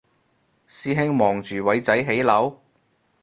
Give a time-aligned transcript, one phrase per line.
[0.67, 2.59] 師兄望住偉仔起樓？